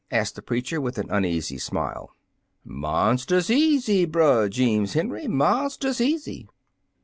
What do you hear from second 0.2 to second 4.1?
the preacher with an uneasy smile. "Monst'us easy,